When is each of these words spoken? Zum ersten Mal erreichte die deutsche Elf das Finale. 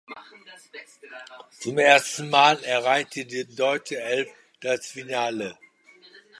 Zum 1.59 1.77
ersten 1.77 2.31
Mal 2.31 2.63
erreichte 2.63 3.23
die 3.23 3.45
deutsche 3.55 3.99
Elf 4.01 4.29
das 4.59 4.87
Finale. 4.87 5.59